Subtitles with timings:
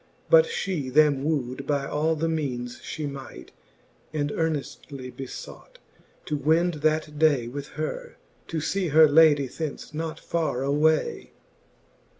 [0.31, 3.51] But fhe them woo'd by all the meanes fhe might,
[4.11, 5.77] And earneftly befought,
[6.25, 8.17] to wend that day With her,
[8.47, 11.33] to lee her, ladie thence not farre away.